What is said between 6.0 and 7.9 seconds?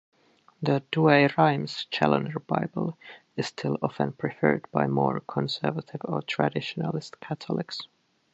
or Traditionalist Catholics.